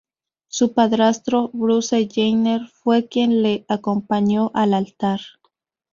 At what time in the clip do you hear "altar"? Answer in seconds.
4.73-5.19